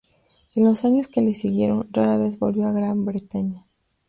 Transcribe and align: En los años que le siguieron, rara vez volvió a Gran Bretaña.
En 0.55 0.63
los 0.65 0.83
años 0.83 1.07
que 1.07 1.21
le 1.21 1.35
siguieron, 1.35 1.87
rara 1.91 2.17
vez 2.17 2.39
volvió 2.39 2.65
a 2.67 2.71
Gran 2.71 3.05
Bretaña. 3.05 3.67